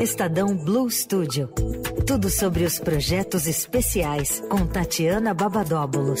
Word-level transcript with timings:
Estadão 0.00 0.54
Blue 0.54 0.90
Studio. 0.90 1.48
Tudo 2.06 2.28
sobre 2.28 2.64
os 2.64 2.78
projetos 2.78 3.46
especiais 3.46 4.40
com 4.50 4.66
Tatiana 4.66 5.32
Babadóbulos. 5.32 6.20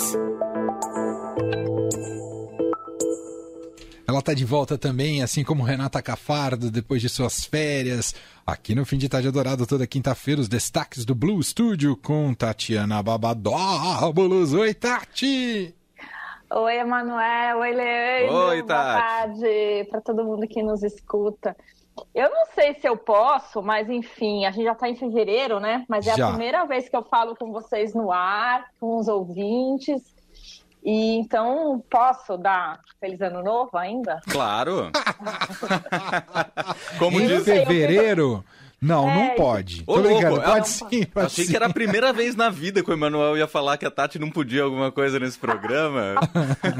Ela 4.08 4.20
está 4.20 4.32
de 4.32 4.44
volta 4.44 4.78
também, 4.78 5.22
assim 5.22 5.44
como 5.44 5.62
Renata 5.62 6.00
Cafardo, 6.00 6.70
depois 6.70 7.02
de 7.02 7.08
suas 7.08 7.44
férias. 7.44 8.14
Aqui 8.46 8.74
no 8.74 8.86
Fim 8.86 8.96
de 8.96 9.08
Tarde 9.08 9.28
Adorado, 9.28 9.66
toda 9.66 9.86
quinta-feira, 9.86 10.40
os 10.40 10.48
destaques 10.48 11.04
do 11.04 11.14
Blue 11.14 11.42
Studio 11.42 11.96
com 11.96 12.32
Tatiana 12.32 13.02
Babadóbulos. 13.02 14.54
Oi, 14.54 14.72
Tati! 14.72 15.74
Oi, 16.50 16.76
Emanuel. 16.76 17.58
Oi, 17.58 17.72
Leandro. 17.72 18.34
Oi, 18.36 18.62
Tati. 18.62 18.66
Boa 18.66 19.02
tarde 19.02 19.88
para 19.90 20.00
todo 20.00 20.24
mundo 20.24 20.46
que 20.48 20.62
nos 20.62 20.82
escuta. 20.82 21.54
Eu 22.14 22.30
não 22.30 22.46
sei 22.54 22.74
se 22.74 22.86
eu 22.88 22.96
posso, 22.96 23.62
mas 23.62 23.88
enfim, 23.88 24.44
a 24.44 24.50
gente 24.50 24.64
já 24.64 24.72
está 24.72 24.88
em 24.88 24.96
fevereiro, 24.96 25.60
né? 25.60 25.84
Mas 25.88 26.06
é 26.06 26.14
Já. 26.14 26.26
a 26.26 26.28
primeira 26.30 26.64
vez 26.66 26.88
que 26.88 26.96
eu 26.96 27.02
falo 27.02 27.34
com 27.36 27.52
vocês 27.52 27.94
no 27.94 28.12
ar, 28.12 28.66
com 28.80 28.98
os 28.98 29.08
ouvintes. 29.08 30.02
E 30.84 31.16
então, 31.16 31.82
posso 31.90 32.36
dar 32.36 32.80
Feliz 33.00 33.20
Ano 33.20 33.42
Novo 33.42 33.76
ainda? 33.76 34.20
Claro. 34.30 34.90
Como 36.98 37.20
em 37.20 37.26
diz. 37.26 37.44
fevereiro? 37.44 38.44
Não, 38.80 39.06
não 39.06 39.22
É, 39.22 39.30
pode. 39.30 39.82
Ô, 39.86 39.94
Tô 39.94 40.02
brincando, 40.02 40.40
pode 40.42 40.68
sim, 40.68 41.04
pode 41.06 41.26
achei 41.26 41.44
sim. 41.46 41.50
que 41.50 41.56
era 41.56 41.66
a 41.66 41.72
primeira 41.72 42.12
vez 42.12 42.36
na 42.36 42.50
vida 42.50 42.84
que 42.84 42.90
o 42.90 42.92
Emanuel 42.92 43.36
ia 43.36 43.48
falar 43.48 43.78
que 43.78 43.86
a 43.86 43.90
Tati 43.90 44.18
não 44.18 44.30
podia 44.30 44.62
alguma 44.62 44.92
coisa 44.92 45.18
nesse 45.18 45.38
programa. 45.38 46.14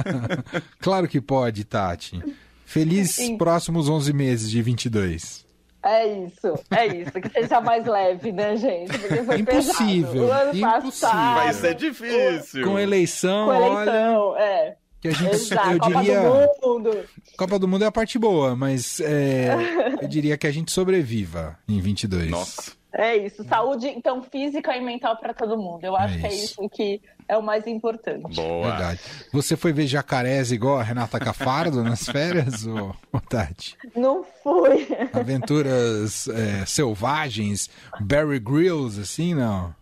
Claro 0.78 1.08
que 1.08 1.20
pode, 1.20 1.64
Tati. 1.64 2.22
Feliz 2.66 3.12
Sim. 3.12 3.38
próximos 3.38 3.88
11 3.88 4.12
meses 4.12 4.50
de 4.50 4.60
22. 4.60 5.46
É 5.84 6.04
isso, 6.04 6.54
é 6.68 6.86
isso. 6.88 7.12
Que 7.12 7.30
seja 7.30 7.60
mais 7.60 7.86
leve, 7.86 8.32
né, 8.32 8.56
gente? 8.56 8.98
Porque 8.98 9.22
foi 9.22 9.38
Impossível, 9.38 10.12
pesado. 10.12 10.26
O 10.26 10.32
ano 10.32 10.50
impossível. 10.50 10.82
passado, 10.82 11.34
Vai 11.36 11.52
ser 11.54 11.74
difícil. 11.76 12.64
Com 12.64 12.76
eleição, 12.76 13.46
com 13.46 13.52
olha, 13.52 13.90
eleição, 13.90 14.36
é. 14.36 14.76
que 15.00 15.08
a 15.08 15.10
gente, 15.12 15.34
Exato, 15.36 15.70
eu 15.70 15.78
Copa 15.78 16.00
diria, 16.00 16.20
do 16.20 16.68
Mundo. 16.68 17.04
Copa 17.38 17.58
do 17.60 17.68
Mundo 17.68 17.84
é 17.84 17.86
a 17.86 17.92
parte 17.92 18.18
boa, 18.18 18.56
mas 18.56 18.98
é, 18.98 19.54
eu 20.02 20.08
diria 20.08 20.36
que 20.36 20.48
a 20.48 20.50
gente 20.50 20.72
sobreviva 20.72 21.56
em 21.68 21.80
22. 21.80 22.30
Nossa. 22.30 22.72
É 22.98 23.16
isso, 23.16 23.44
saúde, 23.44 23.88
então, 23.88 24.22
física 24.22 24.74
e 24.76 24.80
mental 24.82 25.16
para 25.18 25.34
todo 25.34 25.56
mundo. 25.58 25.84
Eu 25.84 25.94
acho 25.96 26.14
É 26.16 26.20
que 26.20 26.26
é 26.26 26.34
isso. 26.34 26.68
que 26.70 27.00
é 27.28 27.36
o 27.36 27.42
mais 27.42 27.66
importante. 27.66 28.34
Boa. 28.36 28.68
Verdade. 28.70 29.00
Você 29.32 29.56
foi 29.56 29.72
ver 29.72 29.86
jacarés 29.86 30.50
igual 30.52 30.78
a 30.78 30.82
Renata 30.82 31.18
Cafardo 31.18 31.82
nas 31.82 32.04
férias, 32.08 32.66
ô, 32.66 32.94
ô 33.12 33.20
Tati? 33.20 33.76
Não 33.94 34.24
fui. 34.42 34.86
Aventuras 35.12 36.28
é, 36.28 36.64
selvagens, 36.66 37.68
Barry 38.00 38.38
Grylls, 38.38 39.00
assim, 39.00 39.34
não? 39.34 39.74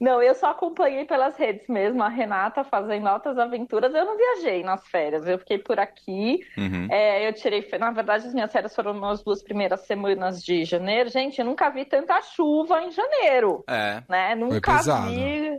Não, 0.00 0.22
eu 0.22 0.34
só 0.34 0.50
acompanhei 0.50 1.04
pelas 1.04 1.36
redes 1.36 1.66
mesmo, 1.68 2.02
a 2.02 2.08
Renata 2.08 2.64
fazendo 2.64 3.06
altas 3.06 3.38
aventuras. 3.38 3.94
Eu 3.94 4.04
não 4.04 4.16
viajei 4.16 4.62
nas 4.62 4.86
férias, 4.88 5.26
eu 5.26 5.38
fiquei 5.38 5.58
por 5.58 5.78
aqui. 5.78 6.40
Uhum. 6.56 6.88
É, 6.90 7.26
eu 7.26 7.32
tirei, 7.32 7.66
na 7.78 7.90
verdade, 7.90 8.26
as 8.26 8.34
minhas 8.34 8.52
férias 8.52 8.74
foram 8.74 8.94
nas 8.94 9.22
duas 9.22 9.42
primeiras 9.42 9.80
semanas 9.86 10.42
de 10.42 10.64
janeiro. 10.64 11.10
Gente, 11.10 11.38
eu 11.38 11.44
nunca 11.44 11.70
vi 11.70 11.84
tanta 11.84 12.20
chuva 12.22 12.82
em 12.82 12.90
janeiro. 12.90 13.64
É. 13.68 14.02
né? 14.08 14.34
Nunca 14.34 14.80
vi. 15.06 15.58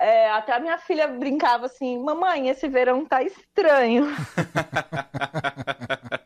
É, 0.00 0.30
até 0.30 0.52
a 0.52 0.60
minha 0.60 0.78
filha 0.78 1.08
brincava 1.08 1.66
assim, 1.66 1.98
mamãe, 1.98 2.48
esse 2.48 2.68
verão 2.68 3.04
tá 3.04 3.22
estranho. 3.22 4.06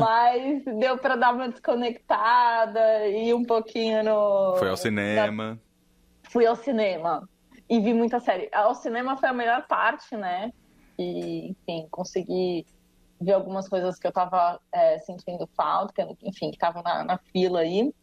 Mas 0.00 0.64
deu 0.64 0.98
pra 0.98 1.16
dar 1.16 1.32
uma 1.32 1.48
desconectada 1.48 3.06
e 3.08 3.32
um 3.32 3.44
pouquinho 3.44 4.02
no. 4.02 4.56
Foi 4.56 4.68
ao 4.68 4.76
cinema. 4.76 5.60
Fui 6.24 6.46
ao 6.46 6.56
cinema 6.56 7.28
e 7.68 7.78
vi 7.80 7.94
muita 7.94 8.18
série. 8.18 8.48
Ao 8.52 8.74
cinema 8.74 9.16
foi 9.16 9.28
a 9.28 9.32
melhor 9.32 9.66
parte, 9.68 10.16
né? 10.16 10.52
E, 10.98 11.50
enfim, 11.50 11.86
consegui 11.90 12.66
ver 13.20 13.32
algumas 13.32 13.68
coisas 13.68 13.98
que 13.98 14.06
eu 14.06 14.12
tava 14.12 14.60
é, 14.72 14.98
sentindo 14.98 15.48
falta, 15.56 16.02
enfim, 16.22 16.50
que 16.50 16.56
estavam 16.56 16.82
na, 16.82 17.04
na 17.04 17.18
fila 17.18 17.60
aí. 17.60 17.94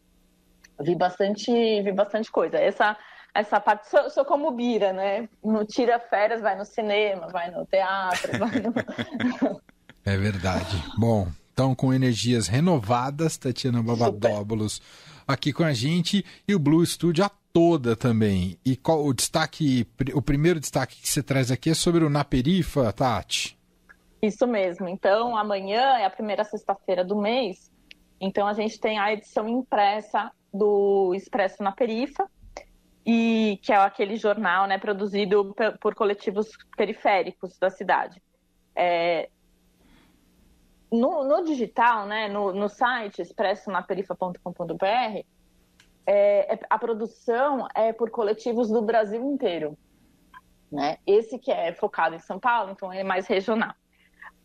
Vi 0.80 0.94
bastante, 0.94 1.82
vi 1.82 1.92
bastante 1.92 2.30
coisa. 2.30 2.56
Essa, 2.56 2.96
essa 3.34 3.60
parte, 3.60 3.88
sou, 3.88 4.08
sou 4.08 4.24
como 4.24 4.50
Bira, 4.52 4.92
né? 4.92 5.28
No 5.44 5.64
tira 5.64 5.98
férias, 5.98 6.40
vai 6.40 6.56
no 6.56 6.64
cinema, 6.64 7.28
vai 7.28 7.50
no 7.50 7.66
teatro, 7.66 8.38
vai 8.38 8.60
no... 8.60 8.72
É 10.06 10.16
verdade. 10.16 10.82
Bom, 10.96 11.28
então 11.58 11.74
com 11.74 11.92
energias 11.92 12.46
renovadas, 12.46 13.36
Tatiana 13.36 13.82
Babadóbulos 13.82 14.80
aqui 15.26 15.52
com 15.52 15.64
a 15.64 15.72
gente 15.72 16.24
e 16.46 16.54
o 16.54 16.58
Blue 16.58 16.86
Studio 16.86 17.24
a 17.24 17.30
toda 17.52 17.96
também. 17.96 18.56
E 18.64 18.76
qual 18.76 19.04
o 19.04 19.12
destaque, 19.12 19.84
o 20.14 20.22
primeiro 20.22 20.60
destaque 20.60 21.00
que 21.02 21.08
você 21.08 21.20
traz 21.20 21.50
aqui 21.50 21.70
é 21.70 21.74
sobre 21.74 22.04
o 22.04 22.08
Naperifa, 22.08 22.92
Tati? 22.92 23.58
Isso 24.22 24.46
mesmo. 24.46 24.88
Então, 24.88 25.36
amanhã 25.36 25.98
é 25.98 26.04
a 26.04 26.10
primeira 26.10 26.44
sexta-feira 26.44 27.04
do 27.04 27.16
mês. 27.16 27.72
Então, 28.20 28.46
a 28.46 28.52
gente 28.52 28.78
tem 28.78 28.96
a 28.96 29.12
edição 29.12 29.48
impressa 29.48 30.30
do 30.54 31.12
Expresso 31.12 31.60
na 31.60 31.72
Perifa, 31.72 32.30
e 33.04 33.58
que 33.64 33.72
é 33.72 33.76
aquele 33.76 34.14
jornal 34.14 34.68
né, 34.68 34.78
produzido 34.78 35.56
por 35.80 35.96
coletivos 35.96 36.50
periféricos 36.76 37.58
da 37.58 37.68
cidade. 37.68 38.22
É, 38.76 39.28
no, 40.90 41.24
no 41.24 41.44
digital, 41.44 42.06
né, 42.06 42.28
no, 42.28 42.52
no 42.52 42.68
site 42.68 43.20
expressonaperifa.com.br, 43.22 44.84
é, 44.84 46.54
é- 46.54 46.60
a 46.68 46.78
produção 46.78 47.68
é 47.74 47.92
por 47.92 48.10
coletivos 48.10 48.68
do 48.70 48.80
Brasil 48.80 49.22
inteiro. 49.24 49.76
Né? 50.70 50.98
Esse 51.06 51.38
que 51.38 51.50
é 51.50 51.72
focado 51.72 52.14
em 52.14 52.18
São 52.18 52.38
Paulo, 52.38 52.72
então 52.72 52.92
é 52.92 53.02
mais 53.02 53.26
regional. 53.26 53.74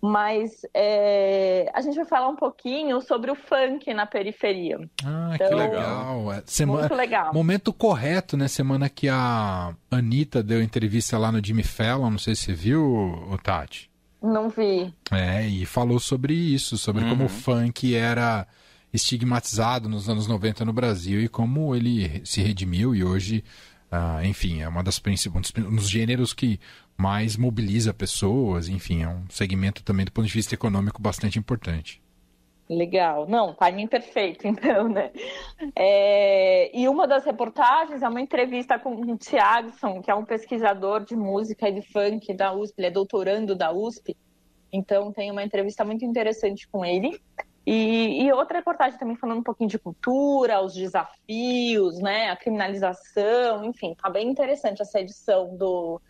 Mas 0.01 0.65
é, 0.73 1.71
a 1.73 1.79
gente 1.79 1.95
vai 1.95 2.03
falar 2.03 2.27
um 2.27 2.35
pouquinho 2.35 2.99
sobre 2.99 3.31
o 3.31 3.35
funk 3.35 3.93
na 3.93 4.05
periferia. 4.05 4.77
Ah, 5.05 5.33
que 5.37 5.45
Então, 5.45 5.57
legal. 5.57 6.33
É, 6.33 6.43
semana, 6.45 6.79
Muito 6.81 6.95
legal. 6.95 7.33
Momento 7.33 7.71
correto, 7.71 8.35
né? 8.35 8.49
Semana 8.49 8.89
que 8.89 9.07
a 9.07 9.73
Anitta 9.89 10.43
deu 10.43 10.61
entrevista 10.61 11.17
lá 11.17 11.31
no 11.31 11.41
Jimmy 11.41 11.63
Fallon, 11.63 12.09
não 12.09 12.17
sei 12.17 12.35
se 12.35 12.43
você 12.43 12.53
viu, 12.53 12.83
o 12.83 13.37
Tati. 13.37 13.89
Não 14.23 14.49
vi. 14.49 14.93
É, 15.11 15.45
e 15.45 15.65
falou 15.65 15.99
sobre 15.99 16.33
isso, 16.33 16.77
sobre 16.77 17.03
como 17.09 17.25
o 17.25 17.29
funk 17.29 17.93
era 17.93 18.47
estigmatizado 18.93 19.89
nos 19.89 20.07
anos 20.07 20.27
90 20.27 20.63
no 20.63 20.71
Brasil 20.71 21.21
e 21.21 21.27
como 21.27 21.75
ele 21.75 22.21
se 22.23 22.41
redimiu 22.41 22.95
e 22.95 23.03
hoje, 23.03 23.43
ah, 23.91 24.21
enfim, 24.23 24.61
é 24.61 24.67
uma 24.67 24.81
das 24.81 24.97
principais, 24.97 25.51
um 25.57 25.75
dos 25.75 25.89
gêneros 25.89 26.33
que 26.33 26.57
mais 26.95 27.35
mobiliza 27.35 27.93
pessoas, 27.93 28.69
enfim, 28.69 29.01
é 29.01 29.09
um 29.09 29.25
segmento 29.29 29.83
também 29.83 30.05
do 30.05 30.11
ponto 30.11 30.27
de 30.27 30.33
vista 30.33 30.53
econômico 30.53 31.01
bastante 31.01 31.37
importante. 31.37 32.01
Legal. 32.69 33.27
Não, 33.27 33.53
timing 33.53 33.87
perfeito, 33.87 34.45
então, 34.47 34.87
né? 34.87 35.11
É, 35.75 36.75
e 36.77 36.87
uma 36.87 37.07
das 37.07 37.25
reportagens 37.25 38.01
é 38.01 38.07
uma 38.07 38.21
entrevista 38.21 38.79
com 38.79 38.95
o 38.95 39.17
Thiagson, 39.17 40.01
que 40.01 40.09
é 40.09 40.15
um 40.15 40.25
pesquisador 40.25 41.03
de 41.03 41.15
música 41.15 41.67
e 41.67 41.73
de 41.73 41.81
funk 41.81 42.33
da 42.33 42.53
USP, 42.53 42.75
ele 42.79 42.87
é 42.87 42.91
doutorando 42.91 43.55
da 43.55 43.71
USP. 43.71 44.15
Então, 44.71 45.11
tem 45.11 45.29
uma 45.29 45.43
entrevista 45.43 45.85
muito 45.85 46.03
interessante 46.03 46.67
com 46.67 46.83
ele. 46.83 47.21
E, 47.65 48.23
e 48.23 48.33
outra 48.33 48.57
reportagem 48.57 48.99
também 48.99 49.15
falando 49.15 49.39
um 49.39 49.43
pouquinho 49.43 49.69
de 49.69 49.79
cultura, 49.79 50.61
os 50.61 50.73
desafios, 50.73 51.99
né? 51.99 52.29
A 52.29 52.35
criminalização, 52.35 53.63
enfim, 53.63 53.95
tá 53.95 54.09
bem 54.09 54.29
interessante 54.29 54.81
essa 54.81 54.99
edição 54.99 55.55
do, 55.55 56.01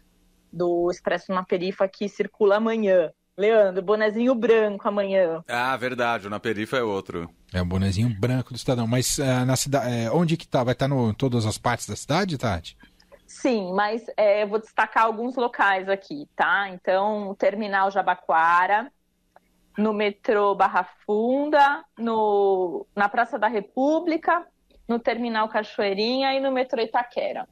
do 0.52 0.90
Expresso 0.90 1.32
na 1.32 1.44
Perifa 1.44 1.88
que 1.88 2.08
circula 2.10 2.58
amanhã. 2.58 3.12
Leandro, 3.36 3.82
bonezinho 3.82 4.36
branco 4.36 4.88
amanhã. 4.88 5.44
Ah, 5.48 5.76
verdade. 5.76 6.28
O 6.28 6.30
na 6.30 6.40
perifa 6.40 6.78
é 6.78 6.84
outro. 6.84 7.30
É 7.52 7.62
o 7.62 7.66
bonezinho 7.66 8.10
branco 8.10 8.52
do 8.52 8.56
Estadão. 8.56 8.86
Mas 8.86 9.20
ah, 9.20 9.44
na 9.44 9.56
cidade, 9.56 10.10
onde 10.10 10.38
que 10.38 10.48
tá? 10.48 10.64
Vai 10.64 10.74
estar 10.74 10.88
no 10.88 11.10
em 11.10 11.14
todas 11.14 11.46
as 11.46 11.58
partes 11.58 11.88
da 11.88 11.96
cidade, 11.96 12.38
Tati? 12.38 12.78
Sim, 13.26 13.74
mas 13.74 14.06
é, 14.16 14.44
eu 14.44 14.48
vou 14.48 14.60
destacar 14.60 15.06
alguns 15.06 15.36
locais 15.36 15.90
aqui, 15.90 16.28
tá? 16.36 16.70
Então, 16.70 17.30
o 17.30 17.36
Terminal 17.36 17.90
Jabaquara, 17.90 18.92
no 19.76 19.92
metrô 19.92 20.54
Barra 20.54 20.88
Funda, 21.04 21.84
no, 21.98 22.86
na 22.96 23.10
Praça 23.10 23.40
da 23.40 23.48
República, 23.48 24.46
no 24.88 25.00
Terminal 25.00 25.50
Cachoeirinha 25.50 26.36
e 26.36 26.40
no 26.40 26.52
metrô 26.52 26.80
Itaquera. 26.80 27.48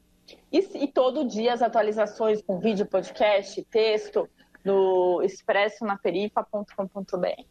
E, 0.51 0.59
e 0.83 0.87
todo 0.87 1.27
dia 1.27 1.53
as 1.53 1.63
atualizações 1.63 2.43
com 2.43 2.59
vídeo, 2.59 2.85
podcast, 2.85 3.63
texto 3.63 4.29
no 4.63 5.21
expressonaperifa.com.br. 5.23 7.43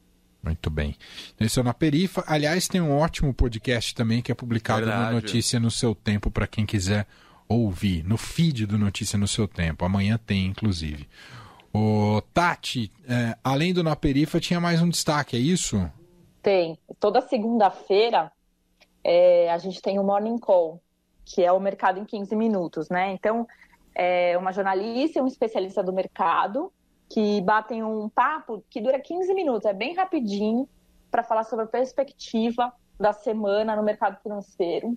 Muito 0.43 0.71
bem. 0.71 0.97
Esse 1.39 1.59
é 1.59 1.63
o 1.63 1.65
Na 1.65 1.75
Perifa. 1.75 2.25
Aliás, 2.27 2.67
tem 2.67 2.81
um 2.81 2.97
ótimo 2.97 3.35
podcast 3.35 3.95
também 3.95 4.23
que 4.23 4.33
é 4.33 4.35
publicado 4.35 4.87
Verdade. 4.87 5.11
no 5.11 5.21
Notícia 5.21 5.61
no 5.61 5.71
Seu 5.71 5.95
Tempo 5.95 6.31
para 6.31 6.47
quem 6.47 6.65
quiser 6.65 7.07
ouvir. 7.47 8.03
No 8.05 8.17
feed 8.17 8.67
do 8.67 8.79
Notícia 8.79 9.19
no 9.19 9.29
Seu 9.29 9.47
Tempo. 9.47 9.85
Amanhã 9.85 10.19
tem, 10.19 10.47
inclusive. 10.47 11.07
O 11.73 12.23
Tati, 12.33 12.91
é, 13.07 13.37
além 13.45 13.75
do 13.75 13.83
Na 13.83 13.95
Perifa, 13.95 14.41
tinha 14.41 14.61
mais 14.61 14.81
um 14.81 14.89
destaque, 14.89 15.37
é 15.37 15.41
isso? 15.41 15.91
Tem. 16.43 16.79
Toda 16.99 17.21
segunda-feira 17.21 18.33
é, 19.05 19.51
a 19.51 19.59
gente 19.59 19.83
tem 19.83 19.99
o 19.99 20.03
Morning 20.03 20.39
Call, 20.39 20.83
que 21.25 21.45
é 21.45 21.53
o 21.53 21.61
mercado 21.61 22.01
em 22.01 22.05
15 22.05 22.35
minutos, 22.35 22.89
né? 22.89 23.13
Então, 23.13 23.47
é 23.95 24.37
uma 24.39 24.53
jornalista 24.53 25.19
e 25.19 25.23
um 25.23 25.27
especialista 25.27 25.83
do 25.83 25.93
mercado 25.93 26.73
que 27.11 27.41
batem 27.41 27.83
um 27.83 28.09
papo 28.09 28.65
que 28.71 28.81
dura 28.81 29.01
15 29.01 29.35
minutos, 29.35 29.67
é 29.67 29.75
bem 29.75 29.95
rapidinho, 29.95 30.69
para 31.11 31.25
falar 31.25 31.43
sobre 31.43 31.65
a 31.65 31.69
perspectiva 31.69 32.73
da 32.99 33.13
semana 33.13 33.75
no 33.75 33.83
mercado 33.83 34.17
financeiro. 34.23 34.97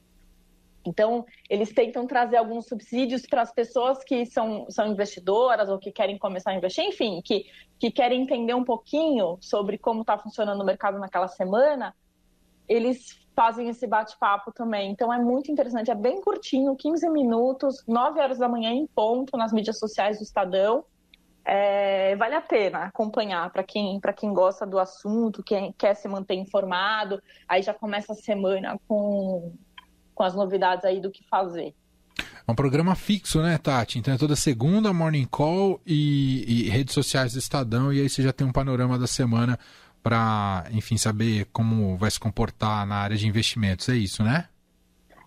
Então, 0.86 1.26
eles 1.50 1.74
tentam 1.74 2.06
trazer 2.06 2.38
alguns 2.38 2.68
subsídios 2.68 3.26
para 3.26 3.42
as 3.42 3.52
pessoas 3.52 4.04
que 4.04 4.26
são, 4.28 4.70
são 4.70 4.86
investidoras 4.86 5.70
ou 5.70 5.80
que 5.80 5.92
querem 5.92 6.18
começar 6.18 6.52
a 6.52 6.56
investir, 6.56 6.84
enfim, 6.86 7.20
que, 7.24 7.46
que 7.80 7.90
querem 7.90 8.22
entender 8.22 8.54
um 8.54 8.66
pouquinho 8.66 9.38
sobre 9.42 9.78
como 9.78 10.02
está 10.02 10.18
funcionando 10.18 10.62
o 10.62 10.66
mercado 10.66 11.00
naquela 11.00 11.28
semana. 11.28 11.96
Eles 12.68 13.18
fazem 13.36 13.70
esse 13.70 13.88
bate-papo 13.88 14.52
também. 14.52 14.92
Então, 14.92 15.12
é 15.12 15.18
muito 15.18 15.52
interessante, 15.52 15.90
é 15.90 15.96
bem 15.96 16.22
curtinho 16.22 16.76
15 16.76 17.10
minutos, 17.10 17.84
9 17.88 18.20
horas 18.20 18.38
da 18.38 18.48
manhã 18.48 18.72
em 18.72 18.86
ponto, 18.86 19.36
nas 19.36 19.52
mídias 19.52 19.80
sociais 19.80 20.20
do 20.20 20.24
Estadão. 20.24 20.86
É, 21.46 22.16
vale 22.16 22.36
a 22.36 22.42
pena 22.42 22.86
acompanhar 22.86 23.50
para 23.52 23.64
quem, 23.64 24.00
quem 24.16 24.34
gosta 24.34 24.66
do 24.66 24.80
assunto, 24.80 25.44
quem 25.44 25.74
quer 25.78 25.94
se 25.96 26.08
manter 26.08 26.36
informado. 26.36 27.22
Aí 27.48 27.62
já 27.62 27.74
começa 27.74 28.14
a 28.14 28.16
semana 28.16 28.80
com, 28.88 29.54
com 30.16 30.24
as 30.24 30.34
novidades 30.34 30.86
aí 30.86 31.02
do 31.02 31.12
que 31.12 31.28
fazer. 31.28 31.74
É 32.48 32.52
um 32.52 32.56
programa 32.56 32.96
fixo, 32.96 33.42
né, 33.42 33.58
Tati? 33.58 34.00
Então 34.00 34.14
é 34.14 34.18
toda 34.18 34.36
segunda, 34.36 34.94
morning 34.94 35.26
call 35.26 35.82
e, 35.86 36.66
e 36.66 36.70
redes 36.70 36.94
sociais 36.94 37.34
do 37.34 37.40
Estadão, 37.40 37.92
e 37.92 38.02
aí 38.02 38.10
você 38.10 38.22
já 38.22 38.34
tem 38.34 38.46
um 38.46 38.52
panorama 38.52 38.98
da 38.98 39.08
semana 39.08 39.58
para, 40.02 40.66
enfim, 40.72 40.98
saber 40.98 41.48
como 41.54 41.98
vai 41.98 42.12
se 42.12 42.20
comportar 42.20 42.86
na 42.86 42.98
área 42.98 43.16
de 43.16 43.28
investimentos. 43.28 43.88
É 43.88 43.96
isso, 43.96 44.24
né? 44.24 44.50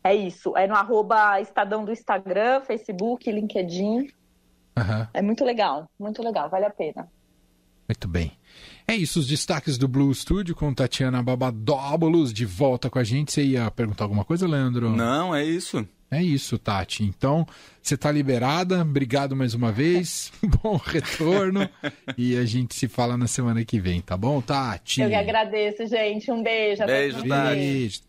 É 0.05 0.15
isso. 0.15 0.57
É 0.57 0.67
no 0.67 0.75
arroba 0.75 1.41
Estadão 1.41 1.85
do 1.85 1.91
Instagram, 1.91 2.61
Facebook, 2.61 3.31
LinkedIn. 3.33 4.09
Uhum. 4.77 5.07
É 5.15 5.23
muito 5.23 5.45
legal, 5.45 5.89
muito 5.99 6.23
legal, 6.23 6.51
vale 6.51 6.67
a 6.67 6.71
pena. 6.71 7.09
Muito 7.89 8.09
bem. 8.09 8.33
É 8.87 8.95
isso, 8.95 9.21
os 9.21 9.27
destaques 9.27 9.79
do 9.79 9.89
Blue 9.89 10.13
Studio 10.15 10.55
com 10.55 10.73
Tatiana 10.75 11.23
Babadóbulos 11.23 12.33
de 12.33 12.45
volta 12.45 12.91
com 12.91 12.99
a 12.99 13.05
gente. 13.05 13.33
Você 13.33 13.45
ia 13.45 13.71
perguntar 13.71 14.05
alguma 14.05 14.25
coisa, 14.25 14.47
Leandro? 14.47 14.91
Não, 14.91 15.35
é 15.35 15.45
isso. 15.45 15.87
É 16.11 16.23
isso, 16.23 16.57
Tati. 16.57 17.03
Então, 17.03 17.45
você 17.83 17.95
está 17.95 18.13
liberada. 18.13 18.83
Obrigado 18.83 19.35
mais 19.35 19.55
uma 19.55 19.73
vez. 19.73 20.33
Bom 20.63 20.77
retorno. 20.77 21.69
e 22.17 22.37
a 22.37 22.45
gente 22.45 22.77
se 22.77 22.87
fala 22.87 23.17
na 23.17 23.27
semana 23.27 23.65
que 23.65 23.81
vem, 23.81 24.01
tá 24.01 24.17
bom, 24.17 24.41
Tati? 24.41 25.01
Eu 25.01 25.09
que 25.09 25.15
agradeço, 25.15 25.87
gente. 25.87 26.31
Um 26.31 26.43
beijo. 26.43 26.87
Beijo, 26.87 27.27
Tati. 27.27 27.57
Beijo. 27.57 28.01